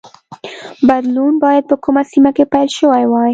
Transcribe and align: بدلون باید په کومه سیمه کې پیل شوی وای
بدلون 0.87 1.33
باید 1.43 1.63
په 1.69 1.75
کومه 1.83 2.03
سیمه 2.11 2.31
کې 2.35 2.45
پیل 2.53 2.67
شوی 2.77 3.03
وای 3.07 3.29